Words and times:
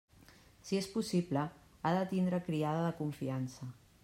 Si 0.69 0.79
és 0.79 0.87
possible, 0.93 1.45
ha 1.89 1.93
de 1.99 2.03
tindre 2.15 2.43
criada 2.51 2.85
de 2.89 2.97
confiança. 3.05 3.75